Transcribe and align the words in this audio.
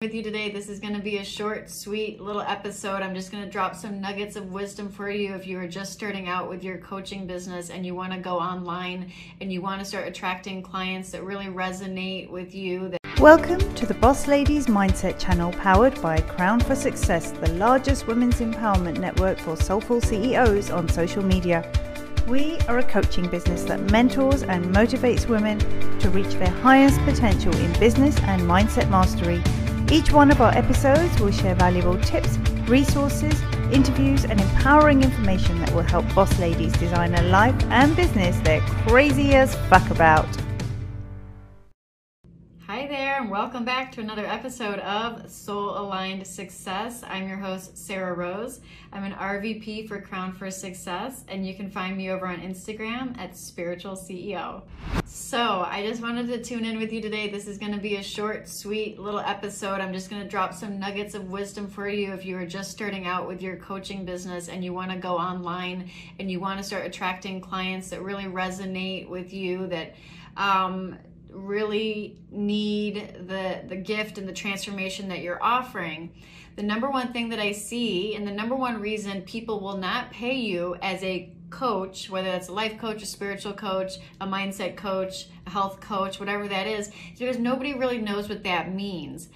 with 0.00 0.14
you 0.14 0.22
today. 0.22 0.48
This 0.48 0.68
is 0.68 0.78
going 0.78 0.94
to 0.94 1.02
be 1.02 1.16
a 1.16 1.24
short, 1.24 1.68
sweet 1.68 2.20
little 2.20 2.42
episode. 2.42 3.02
I'm 3.02 3.16
just 3.16 3.32
going 3.32 3.42
to 3.42 3.50
drop 3.50 3.74
some 3.74 4.00
nuggets 4.00 4.36
of 4.36 4.52
wisdom 4.52 4.88
for 4.88 5.10
you 5.10 5.34
if 5.34 5.44
you 5.44 5.58
are 5.58 5.66
just 5.66 5.92
starting 5.92 6.28
out 6.28 6.48
with 6.48 6.62
your 6.62 6.78
coaching 6.78 7.26
business 7.26 7.68
and 7.68 7.84
you 7.84 7.96
want 7.96 8.12
to 8.12 8.18
go 8.20 8.38
online 8.38 9.10
and 9.40 9.52
you 9.52 9.60
want 9.60 9.80
to 9.80 9.84
start 9.84 10.06
attracting 10.06 10.62
clients 10.62 11.10
that 11.10 11.24
really 11.24 11.46
resonate 11.46 12.30
with 12.30 12.54
you. 12.54 12.92
Welcome 13.18 13.58
to 13.74 13.86
the 13.86 13.94
Boss 13.94 14.28
Ladies 14.28 14.68
Mindset 14.68 15.18
channel 15.18 15.50
powered 15.54 16.00
by 16.00 16.20
Crown 16.20 16.60
for 16.60 16.76
Success, 16.76 17.32
the 17.32 17.50
largest 17.54 18.06
women's 18.06 18.36
empowerment 18.36 19.00
network 19.00 19.40
for 19.40 19.56
soulful 19.56 20.00
CEOs 20.00 20.70
on 20.70 20.88
social 20.88 21.24
media. 21.24 21.68
We 22.28 22.56
are 22.68 22.78
a 22.78 22.84
coaching 22.84 23.28
business 23.28 23.64
that 23.64 23.90
mentors 23.90 24.44
and 24.44 24.66
motivates 24.66 25.28
women 25.28 25.58
to 25.98 26.10
reach 26.10 26.34
their 26.34 26.50
highest 26.50 27.00
potential 27.00 27.56
in 27.56 27.72
business 27.80 28.16
and 28.20 28.42
mindset 28.42 28.88
mastery 28.90 29.42
each 29.90 30.12
one 30.12 30.30
of 30.30 30.40
our 30.40 30.52
episodes 30.54 31.18
will 31.18 31.30
share 31.30 31.54
valuable 31.54 31.98
tips, 31.98 32.36
resources, 32.68 33.34
interviews, 33.72 34.24
and 34.24 34.40
empowering 34.40 35.02
information 35.02 35.58
that 35.60 35.74
will 35.74 35.82
help 35.82 36.04
boss 36.14 36.38
ladies 36.38 36.72
design 36.74 37.14
a 37.14 37.22
life 37.22 37.54
and 37.70 37.96
business 37.96 38.38
they're 38.40 38.60
crazy 38.86 39.34
as 39.34 39.54
fuck 39.68 39.88
about. 39.90 40.26
Welcome 43.28 43.66
back 43.66 43.92
to 43.92 44.00
another 44.00 44.24
episode 44.24 44.78
of 44.78 45.30
Soul 45.30 45.78
Aligned 45.78 46.26
Success. 46.26 47.02
I'm 47.06 47.28
your 47.28 47.36
host, 47.36 47.76
Sarah 47.76 48.14
Rose. 48.14 48.60
I'm 48.90 49.04
an 49.04 49.12
RVP 49.12 49.86
for 49.86 50.00
Crown 50.00 50.32
for 50.32 50.50
Success, 50.50 51.24
and 51.28 51.46
you 51.46 51.54
can 51.54 51.70
find 51.70 51.94
me 51.94 52.08
over 52.08 52.26
on 52.26 52.40
Instagram 52.40 53.18
at 53.18 53.36
Spiritual 53.36 53.96
CEO. 53.96 54.62
So, 55.04 55.66
I 55.68 55.86
just 55.86 56.00
wanted 56.00 56.28
to 56.28 56.42
tune 56.42 56.64
in 56.64 56.78
with 56.78 56.90
you 56.90 57.02
today. 57.02 57.28
This 57.28 57.46
is 57.46 57.58
going 57.58 57.72
to 57.72 57.78
be 57.78 57.96
a 57.96 58.02
short, 58.02 58.48
sweet 58.48 58.98
little 58.98 59.20
episode. 59.20 59.82
I'm 59.82 59.92
just 59.92 60.08
going 60.08 60.22
to 60.22 60.28
drop 60.28 60.54
some 60.54 60.78
nuggets 60.78 61.14
of 61.14 61.30
wisdom 61.30 61.68
for 61.68 61.86
you 61.86 62.14
if 62.14 62.24
you 62.24 62.38
are 62.38 62.46
just 62.46 62.70
starting 62.70 63.06
out 63.06 63.28
with 63.28 63.42
your 63.42 63.56
coaching 63.56 64.06
business 64.06 64.48
and 64.48 64.64
you 64.64 64.72
want 64.72 64.90
to 64.90 64.96
go 64.96 65.18
online 65.18 65.90
and 66.18 66.30
you 66.30 66.40
want 66.40 66.60
to 66.60 66.64
start 66.64 66.86
attracting 66.86 67.42
clients 67.42 67.90
that 67.90 68.00
really 68.00 68.24
resonate 68.24 69.06
with 69.06 69.34
you, 69.34 69.66
that 69.66 69.94
um, 70.38 70.96
really 71.30 72.16
need 72.30 73.26
the 73.28 73.62
the 73.68 73.76
gift 73.76 74.18
and 74.18 74.28
the 74.28 74.32
transformation 74.32 75.08
that 75.08 75.20
you're 75.20 75.42
offering 75.42 76.10
the 76.56 76.62
number 76.62 76.90
one 76.90 77.12
thing 77.12 77.28
that 77.28 77.38
i 77.38 77.52
see 77.52 78.14
and 78.14 78.26
the 78.26 78.32
number 78.32 78.54
one 78.54 78.80
reason 78.80 79.22
people 79.22 79.60
will 79.60 79.76
not 79.76 80.10
pay 80.10 80.34
you 80.34 80.76
as 80.82 81.02
a 81.02 81.30
coach 81.50 82.10
whether 82.10 82.30
that's 82.30 82.48
a 82.48 82.52
life 82.52 82.78
coach 82.78 83.02
a 83.02 83.06
spiritual 83.06 83.52
coach 83.52 83.94
a 84.20 84.26
mindset 84.26 84.76
coach 84.76 85.28
a 85.46 85.50
health 85.50 85.80
coach 85.80 86.20
whatever 86.20 86.48
that 86.48 86.66
is 86.66 86.88
is 86.88 86.94
because 87.18 87.38
nobody 87.38 87.74
really 87.74 87.98
knows 87.98 88.28
what 88.28 88.42
that 88.42 88.74
means 88.74 89.28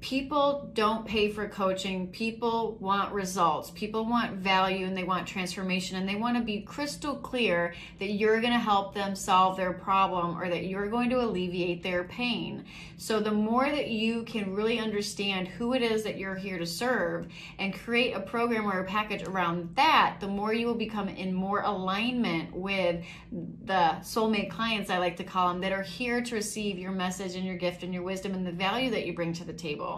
people 0.00 0.70
don't 0.74 1.06
pay 1.06 1.30
for 1.30 1.48
coaching. 1.48 2.08
People 2.08 2.76
want 2.80 3.12
results. 3.12 3.70
People 3.70 4.04
want 4.04 4.34
value 4.34 4.86
and 4.86 4.96
they 4.96 5.04
want 5.04 5.26
transformation 5.26 5.96
and 5.96 6.08
they 6.08 6.14
want 6.14 6.36
to 6.36 6.42
be 6.42 6.60
crystal 6.60 7.16
clear 7.16 7.74
that 7.98 8.12
you're 8.12 8.40
going 8.40 8.52
to 8.52 8.58
help 8.58 8.94
them 8.94 9.14
solve 9.14 9.56
their 9.56 9.72
problem 9.72 10.38
or 10.38 10.48
that 10.48 10.66
you're 10.66 10.88
going 10.88 11.10
to 11.10 11.20
alleviate 11.20 11.82
their 11.82 12.04
pain. 12.04 12.64
So 12.98 13.20
the 13.20 13.32
more 13.32 13.68
that 13.68 13.88
you 13.88 14.22
can 14.24 14.54
really 14.54 14.78
understand 14.78 15.48
who 15.48 15.74
it 15.74 15.82
is 15.82 16.04
that 16.04 16.18
you're 16.18 16.34
here 16.34 16.58
to 16.58 16.66
serve 16.66 17.28
and 17.58 17.74
create 17.74 18.12
a 18.12 18.20
program 18.20 18.66
or 18.66 18.80
a 18.80 18.84
package 18.84 19.22
around 19.24 19.74
that, 19.76 20.18
the 20.20 20.28
more 20.28 20.52
you 20.52 20.66
will 20.66 20.74
become 20.74 21.08
in 21.08 21.34
more 21.34 21.62
alignment 21.62 22.54
with 22.54 23.04
the 23.32 23.96
soulmate 24.00 24.50
clients, 24.50 24.90
I 24.90 24.98
like 24.98 25.16
to 25.16 25.24
call 25.24 25.48
them, 25.48 25.60
that 25.62 25.72
are 25.72 25.82
here 25.82 26.22
to 26.22 26.34
receive 26.34 26.78
your 26.78 26.92
message 26.92 27.34
and 27.34 27.44
your 27.44 27.56
gift 27.56 27.82
and 27.82 27.92
your 27.92 28.02
wisdom 28.02 28.34
and 28.34 28.46
the 28.46 28.52
value 28.52 28.90
that 28.90 29.06
you 29.06 29.14
bring 29.14 29.32
to 29.34 29.44
the 29.44 29.52
table. 29.52 29.95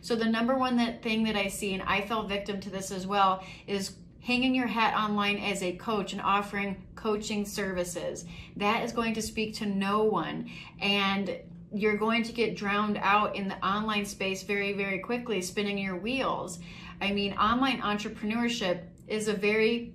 So 0.00 0.16
the 0.16 0.24
number 0.24 0.56
one 0.56 0.76
that 0.76 1.02
thing 1.02 1.24
that 1.24 1.36
I 1.36 1.48
see, 1.48 1.74
and 1.74 1.82
I 1.82 2.00
fell 2.02 2.26
victim 2.26 2.60
to 2.60 2.70
this 2.70 2.90
as 2.90 3.06
well, 3.06 3.42
is 3.66 3.96
hanging 4.20 4.54
your 4.54 4.66
hat 4.66 4.94
online 4.94 5.38
as 5.38 5.62
a 5.62 5.76
coach 5.76 6.12
and 6.12 6.20
offering 6.20 6.82
coaching 6.94 7.44
services. 7.44 8.24
That 8.56 8.82
is 8.84 8.92
going 8.92 9.14
to 9.14 9.22
speak 9.22 9.54
to 9.56 9.66
no 9.66 10.02
one. 10.02 10.50
And 10.80 11.38
you're 11.72 11.96
going 11.96 12.22
to 12.24 12.32
get 12.32 12.56
drowned 12.56 12.98
out 13.00 13.36
in 13.36 13.48
the 13.48 13.66
online 13.66 14.04
space 14.04 14.42
very, 14.42 14.72
very 14.72 14.98
quickly, 14.98 15.40
spinning 15.42 15.78
your 15.78 15.96
wheels. 15.96 16.58
I 17.00 17.12
mean, 17.12 17.34
online 17.34 17.80
entrepreneurship 17.82 18.80
is 19.06 19.28
a 19.28 19.34
very 19.34 19.92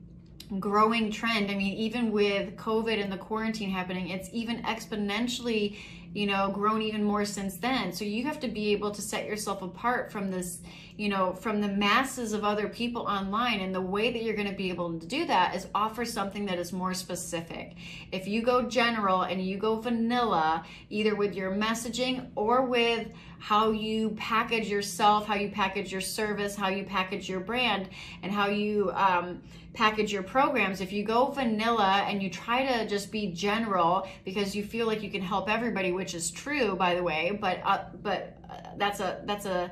growing 0.59 1.12
trend. 1.12 1.50
I 1.50 1.56
mean, 1.56 1.73
even 1.78 2.12
with 2.12 2.56
COVID 2.57 3.01
and 3.01 3.12
the 3.12 3.18
quarantine 3.18 3.69
happening, 3.69 4.09
it's 4.09 4.29
even 4.33 4.62
exponentially 4.63 5.78
you 6.13 6.27
know, 6.27 6.51
grown 6.51 6.81
even 6.81 7.03
more 7.03 7.23
since 7.23 7.55
then. 7.57 7.94
So 7.94 8.03
you 8.03 8.25
have 8.25 8.39
to 8.41 8.47
be 8.47 8.72
able 8.73 8.91
to 8.91 9.01
set 9.01 9.25
yourself 9.25 9.61
apart 9.61 10.11
from 10.11 10.29
this, 10.29 10.59
you 10.97 11.07
know, 11.07 11.33
from 11.33 11.61
the 11.61 11.69
masses 11.69 12.33
of 12.33 12.44
other 12.44 12.67
people 12.67 13.03
online. 13.03 13.61
And 13.61 13.73
the 13.73 13.81
way 13.81 14.11
that 14.11 14.21
you're 14.21 14.35
going 14.35 14.50
to 14.50 14.55
be 14.55 14.69
able 14.69 15.00
to 15.00 15.05
do 15.05 15.25
that 15.27 15.55
is 15.55 15.67
offer 15.73 16.03
something 16.03 16.45
that 16.47 16.59
is 16.59 16.73
more 16.73 16.94
specific. 16.94 17.75
If 18.11 18.27
you 18.27 18.41
go 18.41 18.63
general 18.63 19.21
and 19.21 19.41
you 19.41 19.57
go 19.57 19.77
vanilla, 19.79 20.66
either 20.89 21.16
with 21.16 21.33
your 21.33 21.51
messaging 21.51 22.27
or 22.35 22.63
with 22.66 23.07
how 23.39 23.71
you 23.71 24.11
package 24.11 24.69
yourself, 24.69 25.25
how 25.25 25.33
you 25.33 25.50
package 25.50 25.91
your 25.91 26.01
service, 26.01 26.55
how 26.55 26.67
you 26.67 26.83
package 26.83 27.27
your 27.27 27.39
brand, 27.39 27.89
and 28.21 28.31
how 28.31 28.47
you 28.47 28.91
um, 28.94 29.41
package 29.73 30.13
your 30.13 30.21
programs. 30.21 30.79
If 30.79 30.91
you 30.91 31.03
go 31.03 31.27
vanilla 31.27 32.05
and 32.07 32.21
you 32.21 32.29
try 32.29 32.66
to 32.66 32.88
just 32.88 33.11
be 33.11 33.31
general 33.31 34.07
because 34.25 34.55
you 34.55 34.63
feel 34.63 34.85
like 34.85 35.01
you 35.01 35.09
can 35.09 35.23
help 35.23 35.50
everybody, 35.50 35.91
which 36.01 36.16
is 36.16 36.31
true, 36.31 36.75
by 36.75 36.95
the 36.95 37.03
way, 37.03 37.38
but 37.39 37.59
uh, 37.63 37.84
but 38.01 38.35
uh, 38.50 38.56
that's 38.75 39.00
a 39.00 39.22
that's 39.25 39.45
a 39.45 39.69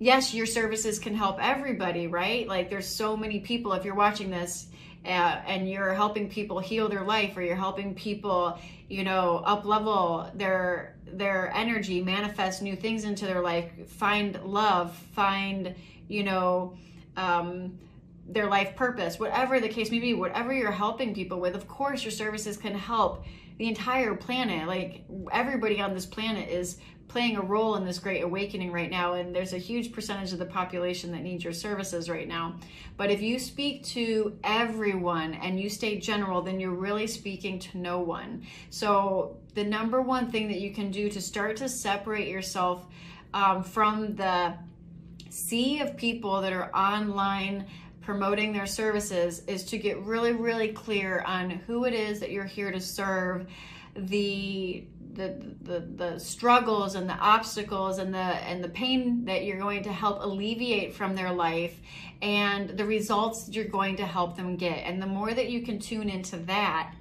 yes, 0.00 0.34
your 0.34 0.44
services 0.44 0.98
can 0.98 1.14
help 1.14 1.38
everybody, 1.40 2.08
right? 2.08 2.48
Like 2.48 2.68
there's 2.68 2.88
so 2.88 3.16
many 3.16 3.38
people. 3.38 3.72
If 3.74 3.84
you're 3.84 3.94
watching 3.94 4.28
this 4.28 4.66
uh, 5.04 5.08
and 5.46 5.70
you're 5.70 5.94
helping 5.94 6.28
people 6.28 6.58
heal 6.58 6.88
their 6.88 7.04
life 7.04 7.36
or 7.36 7.42
you're 7.42 7.54
helping 7.54 7.94
people 7.94 8.58
you 8.88 9.04
know 9.04 9.40
up 9.46 9.64
level 9.64 10.28
their 10.34 10.96
their 11.06 11.52
energy 11.54 12.02
manifest 12.02 12.60
new 12.60 12.74
things 12.74 13.04
into 13.04 13.24
their 13.24 13.40
life 13.40 13.70
find 13.88 14.42
love 14.44 14.92
find 15.14 15.76
you 16.08 16.24
know 16.24 16.76
um, 17.16 17.78
their 18.26 18.46
life 18.46 18.74
purpose 18.74 19.20
whatever 19.20 19.60
the 19.60 19.68
case 19.68 19.92
may 19.92 20.00
be 20.00 20.12
whatever 20.12 20.52
you're 20.52 20.72
helping 20.72 21.14
people 21.14 21.38
with 21.38 21.54
of 21.54 21.68
course 21.68 22.02
your 22.02 22.10
services 22.10 22.56
can 22.56 22.74
help 22.74 23.24
the 23.58 23.68
entire 23.68 24.14
planet 24.14 24.66
like 24.66 25.04
everybody 25.30 25.80
on 25.80 25.94
this 25.94 26.06
planet 26.06 26.48
is 26.48 26.78
playing 27.12 27.36
a 27.36 27.42
role 27.42 27.76
in 27.76 27.84
this 27.84 27.98
great 27.98 28.22
awakening 28.22 28.72
right 28.72 28.90
now 28.90 29.12
and 29.12 29.34
there's 29.34 29.52
a 29.52 29.58
huge 29.58 29.92
percentage 29.92 30.32
of 30.32 30.38
the 30.38 30.46
population 30.46 31.12
that 31.12 31.20
needs 31.20 31.44
your 31.44 31.52
services 31.52 32.08
right 32.08 32.26
now. 32.26 32.58
But 32.96 33.10
if 33.10 33.20
you 33.20 33.38
speak 33.38 33.84
to 33.88 34.38
everyone 34.42 35.34
and 35.34 35.60
you 35.60 35.68
stay 35.68 35.98
general 35.98 36.40
then 36.40 36.58
you're 36.58 36.70
really 36.70 37.06
speaking 37.06 37.58
to 37.58 37.78
no 37.78 38.00
one. 38.00 38.46
So 38.70 39.36
the 39.54 39.62
number 39.62 40.00
one 40.00 40.30
thing 40.30 40.48
that 40.48 40.60
you 40.60 40.72
can 40.72 40.90
do 40.90 41.10
to 41.10 41.20
start 41.20 41.56
to 41.58 41.68
separate 41.68 42.28
yourself 42.28 42.86
um, 43.34 43.62
from 43.62 44.16
the 44.16 44.54
sea 45.28 45.80
of 45.80 45.96
people 45.96 46.40
that 46.40 46.52
are 46.52 46.74
online 46.74 47.66
promoting 48.02 48.52
their 48.52 48.66
services 48.66 49.42
is 49.46 49.64
to 49.64 49.78
get 49.78 49.98
really 50.00 50.32
really 50.32 50.68
clear 50.68 51.22
on 51.26 51.50
who 51.50 51.84
it 51.84 51.94
is 51.94 52.20
that 52.20 52.30
you're 52.30 52.44
here 52.44 52.70
to 52.70 52.80
serve 52.80 53.46
the 53.94 54.84
the, 55.14 55.36
the 55.62 55.80
the 55.80 56.18
struggles 56.18 56.94
and 56.94 57.08
the 57.08 57.14
obstacles 57.14 57.98
and 57.98 58.14
the 58.14 58.18
and 58.18 58.64
the 58.64 58.68
pain 58.68 59.24
that 59.26 59.44
you're 59.44 59.58
going 59.58 59.82
to 59.82 59.92
help 59.92 60.22
alleviate 60.22 60.94
from 60.94 61.14
their 61.14 61.32
life 61.32 61.78
and 62.22 62.70
the 62.70 62.84
results 62.84 63.44
that 63.44 63.54
you're 63.54 63.64
going 63.64 63.96
to 63.96 64.06
help 64.06 64.36
them 64.36 64.56
get. 64.56 64.78
And 64.78 65.02
the 65.02 65.06
more 65.06 65.34
that 65.34 65.50
you 65.50 65.62
can 65.62 65.78
tune 65.78 66.08
into 66.08 66.36
that 66.38 66.94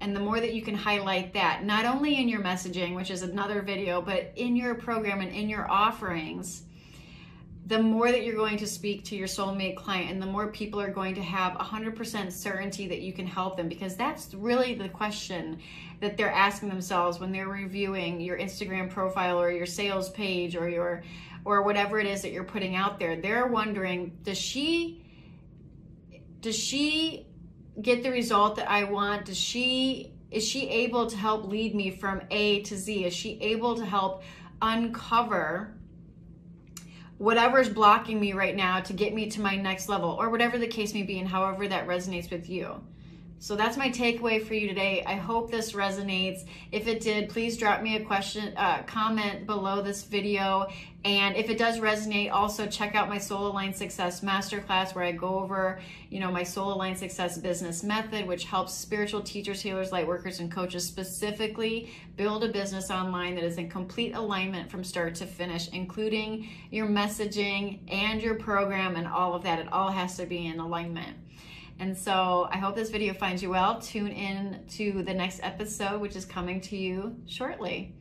and 0.00 0.14
the 0.14 0.20
more 0.20 0.38
that 0.38 0.54
you 0.54 0.62
can 0.62 0.74
highlight 0.74 1.32
that 1.32 1.64
not 1.64 1.84
only 1.84 2.20
in 2.20 2.28
your 2.28 2.40
messaging 2.40 2.94
which 2.94 3.10
is 3.10 3.22
another 3.22 3.62
video 3.62 4.02
but 4.02 4.32
in 4.36 4.54
your 4.56 4.74
program 4.74 5.20
and 5.20 5.32
in 5.32 5.48
your 5.48 5.70
offerings 5.70 6.62
the 7.66 7.78
more 7.78 8.12
that 8.12 8.24
you're 8.24 8.36
going 8.36 8.58
to 8.58 8.66
speak 8.66 9.04
to 9.04 9.16
your 9.16 9.26
soulmate 9.26 9.74
client 9.74 10.10
and 10.10 10.20
the 10.20 10.26
more 10.26 10.48
people 10.48 10.78
are 10.80 10.90
going 10.90 11.14
to 11.14 11.22
have 11.22 11.54
100% 11.54 12.30
certainty 12.30 12.86
that 12.88 13.00
you 13.00 13.12
can 13.12 13.26
help 13.26 13.56
them 13.56 13.68
because 13.68 13.96
that's 13.96 14.34
really 14.34 14.74
the 14.74 14.88
question 14.88 15.58
that 16.00 16.16
they're 16.18 16.30
asking 16.30 16.68
themselves 16.68 17.18
when 17.18 17.32
they're 17.32 17.48
reviewing 17.48 18.20
your 18.20 18.38
Instagram 18.38 18.90
profile 18.90 19.40
or 19.40 19.50
your 19.50 19.64
sales 19.64 20.10
page 20.10 20.56
or 20.56 20.68
your 20.68 21.02
or 21.46 21.62
whatever 21.62 22.00
it 22.00 22.06
is 22.06 22.22
that 22.22 22.32
you're 22.32 22.44
putting 22.44 22.74
out 22.74 22.98
there. 22.98 23.16
They're 23.16 23.46
wondering 23.46 24.18
does 24.22 24.38
she 24.38 25.02
does 26.40 26.58
she 26.58 27.26
get 27.80 28.02
the 28.02 28.10
result 28.10 28.56
that 28.56 28.70
I 28.70 28.84
want? 28.84 29.26
Does 29.26 29.38
she 29.38 30.12
is 30.30 30.46
she 30.46 30.68
able 30.68 31.06
to 31.06 31.16
help 31.16 31.46
lead 31.46 31.74
me 31.74 31.90
from 31.90 32.20
A 32.30 32.60
to 32.62 32.76
Z? 32.76 33.06
Is 33.06 33.14
she 33.14 33.38
able 33.40 33.74
to 33.76 33.86
help 33.86 34.22
uncover 34.60 35.73
whatever 37.18 37.60
is 37.60 37.68
blocking 37.68 38.20
me 38.20 38.32
right 38.32 38.56
now 38.56 38.80
to 38.80 38.92
get 38.92 39.14
me 39.14 39.28
to 39.30 39.40
my 39.40 39.56
next 39.56 39.88
level 39.88 40.10
or 40.10 40.30
whatever 40.30 40.58
the 40.58 40.66
case 40.66 40.94
may 40.94 41.02
be 41.02 41.18
and 41.18 41.28
however 41.28 41.68
that 41.68 41.86
resonates 41.86 42.30
with 42.30 42.48
you 42.48 42.80
so 43.44 43.56
that's 43.56 43.76
my 43.76 43.90
takeaway 43.90 44.42
for 44.42 44.54
you 44.54 44.66
today. 44.66 45.04
I 45.06 45.16
hope 45.16 45.50
this 45.50 45.72
resonates. 45.72 46.46
If 46.72 46.88
it 46.88 47.02
did, 47.02 47.28
please 47.28 47.58
drop 47.58 47.82
me 47.82 47.96
a 47.96 48.02
question, 48.02 48.56
uh, 48.56 48.84
comment 48.84 49.44
below 49.44 49.82
this 49.82 50.02
video. 50.02 50.66
And 51.04 51.36
if 51.36 51.50
it 51.50 51.58
does 51.58 51.78
resonate, 51.78 52.32
also 52.32 52.66
check 52.66 52.94
out 52.94 53.10
my 53.10 53.18
Soul 53.18 53.48
Aligned 53.48 53.76
Success 53.76 54.22
Masterclass 54.22 54.94
where 54.94 55.04
I 55.04 55.12
go 55.12 55.40
over, 55.40 55.78
you 56.08 56.20
know, 56.20 56.32
my 56.32 56.42
Soul 56.42 56.72
Aligned 56.72 56.96
Success 56.96 57.36
business 57.36 57.82
method, 57.82 58.26
which 58.26 58.44
helps 58.44 58.72
spiritual 58.72 59.20
teachers, 59.20 59.60
healers, 59.60 59.92
light 59.92 60.06
workers, 60.06 60.40
and 60.40 60.50
coaches 60.50 60.86
specifically 60.86 61.90
build 62.16 62.44
a 62.44 62.48
business 62.48 62.90
online 62.90 63.34
that 63.34 63.44
is 63.44 63.58
in 63.58 63.68
complete 63.68 64.14
alignment 64.14 64.70
from 64.70 64.82
start 64.82 65.14
to 65.16 65.26
finish, 65.26 65.68
including 65.68 66.48
your 66.70 66.86
messaging 66.86 67.80
and 67.92 68.22
your 68.22 68.36
program 68.36 68.96
and 68.96 69.06
all 69.06 69.34
of 69.34 69.42
that. 69.42 69.58
It 69.58 69.70
all 69.70 69.90
has 69.90 70.16
to 70.16 70.24
be 70.24 70.46
in 70.46 70.60
alignment. 70.60 71.18
And 71.78 71.96
so 71.96 72.48
I 72.50 72.58
hope 72.58 72.74
this 72.74 72.90
video 72.90 73.14
finds 73.14 73.42
you 73.42 73.50
well. 73.50 73.80
Tune 73.80 74.12
in 74.12 74.64
to 74.70 75.02
the 75.02 75.14
next 75.14 75.40
episode, 75.42 76.00
which 76.00 76.16
is 76.16 76.24
coming 76.24 76.60
to 76.62 76.76
you 76.76 77.16
shortly. 77.26 77.94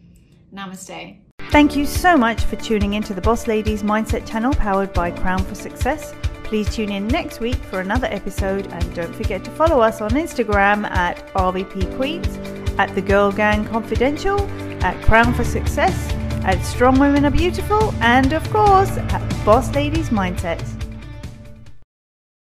Namaste. 0.53 1.17
Thank 1.49 1.75
you 1.75 1.85
so 1.85 2.15
much 2.17 2.41
for 2.43 2.55
tuning 2.55 2.93
into 2.93 3.13
the 3.13 3.21
Boss 3.21 3.47
Ladies 3.47 3.83
Mindset 3.83 4.27
channel 4.27 4.53
powered 4.53 4.93
by 4.93 5.11
Crown 5.11 5.43
for 5.43 5.55
Success. 5.55 6.13
Please 6.43 6.73
tune 6.73 6.91
in 6.91 7.07
next 7.07 7.39
week 7.39 7.55
for 7.55 7.79
another 7.79 8.07
episode 8.07 8.67
and 8.67 8.95
don't 8.95 9.13
forget 9.15 9.43
to 9.43 9.51
follow 9.51 9.79
us 9.79 10.01
on 10.01 10.11
Instagram 10.11 10.85
at 10.85 11.27
RVP 11.33 11.95
Queens, 11.95 12.37
at 12.79 12.93
The 12.93 13.01
Girl 13.01 13.31
Gang 13.31 13.65
Confidential, 13.65 14.39
at 14.83 14.99
Crown 15.03 15.33
for 15.33 15.43
Success, 15.43 16.11
at 16.43 16.61
Strong 16.63 16.99
Women 16.99 17.25
Are 17.25 17.31
Beautiful, 17.31 17.93
and 18.01 18.33
of 18.33 18.47
course 18.51 18.97
at 18.97 19.45
Boss 19.45 19.73
Ladies 19.73 20.09
Mindset. 20.09 20.82